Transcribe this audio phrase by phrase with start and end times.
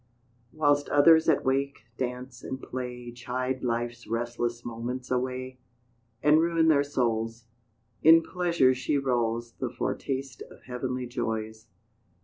[0.51, 5.59] Whilst others at wake, dance, and play Chide life's restless moments away,
[6.23, 7.45] And ruin their souls
[8.01, 11.67] In pleasure she rolls, The foretaste of heavenly joys.